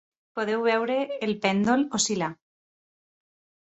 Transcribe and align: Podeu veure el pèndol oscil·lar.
Podeu 0.39 0.63
veure 0.67 0.95
el 1.29 1.35
pèndol 1.45 1.87
oscil·lar. 2.01 2.35